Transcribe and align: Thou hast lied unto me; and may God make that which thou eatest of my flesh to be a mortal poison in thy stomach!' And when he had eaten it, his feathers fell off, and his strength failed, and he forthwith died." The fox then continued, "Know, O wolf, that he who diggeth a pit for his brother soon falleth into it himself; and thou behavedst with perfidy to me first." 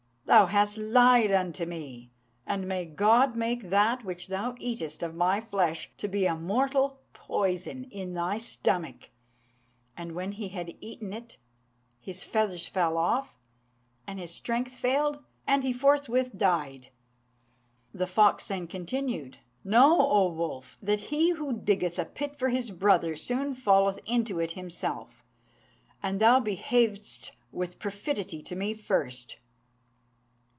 Thou 0.27 0.45
hast 0.45 0.77
lied 0.77 1.29
unto 1.29 1.65
me; 1.65 2.09
and 2.47 2.65
may 2.65 2.85
God 2.85 3.35
make 3.35 3.63
that 3.69 4.05
which 4.05 4.27
thou 4.27 4.55
eatest 4.59 5.03
of 5.03 5.13
my 5.13 5.41
flesh 5.41 5.91
to 5.97 6.07
be 6.07 6.25
a 6.25 6.35
mortal 6.37 7.01
poison 7.11 7.83
in 7.91 8.13
thy 8.13 8.37
stomach!' 8.37 9.09
And 9.97 10.13
when 10.13 10.31
he 10.31 10.47
had 10.47 10.77
eaten 10.79 11.11
it, 11.11 11.37
his 11.99 12.23
feathers 12.23 12.65
fell 12.65 12.97
off, 12.97 13.35
and 14.07 14.19
his 14.19 14.33
strength 14.33 14.77
failed, 14.77 15.19
and 15.45 15.65
he 15.65 15.73
forthwith 15.73 16.37
died." 16.37 16.91
The 17.93 18.07
fox 18.07 18.47
then 18.47 18.67
continued, 18.67 19.39
"Know, 19.65 19.97
O 19.99 20.29
wolf, 20.31 20.77
that 20.81 21.01
he 21.11 21.31
who 21.31 21.51
diggeth 21.51 21.99
a 21.99 22.05
pit 22.05 22.39
for 22.39 22.47
his 22.47 22.71
brother 22.71 23.17
soon 23.17 23.53
falleth 23.53 23.99
into 24.05 24.39
it 24.39 24.51
himself; 24.51 25.25
and 26.01 26.21
thou 26.21 26.39
behavedst 26.39 27.31
with 27.51 27.79
perfidy 27.79 28.41
to 28.43 28.55
me 28.55 28.73
first." 28.73 29.35